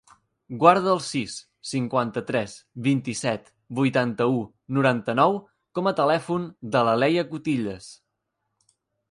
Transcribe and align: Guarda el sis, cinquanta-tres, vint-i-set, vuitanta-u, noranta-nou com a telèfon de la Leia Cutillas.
Guarda 0.61 0.87
el 0.93 1.01
sis, 1.07 1.33
cinquanta-tres, 1.71 2.55
vint-i-set, 2.87 3.51
vuitanta-u, 3.81 4.41
noranta-nou 4.79 5.39
com 5.79 5.91
a 5.93 5.95
telèfon 6.01 6.49
de 6.79 6.83
la 6.91 6.99
Leia 7.05 7.29
Cutillas. 7.35 7.93